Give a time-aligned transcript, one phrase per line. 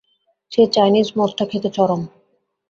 [0.51, 2.01] সেই চাইনিজ মদটা খেতে চরম।